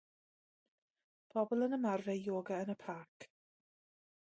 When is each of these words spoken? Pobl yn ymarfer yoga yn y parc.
Pobl 1.35 1.67
yn 1.67 1.77
ymarfer 1.79 2.19
yoga 2.31 2.61
yn 2.65 2.77
y 2.77 2.81
parc. 2.87 3.31